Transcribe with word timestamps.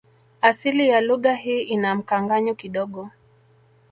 Asili 0.41 0.87
ya 0.89 1.01
lugha 1.01 1.35
hii 1.35 1.61
ina 1.61 1.95
mkanganyo 1.95 2.55
kidogo 2.55 3.09